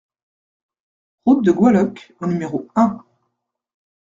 Route 1.25 1.43
de 1.45 1.51
Goaleuc 1.51 2.15
au 2.21 2.25
numéro 2.25 2.67
un 2.75 3.05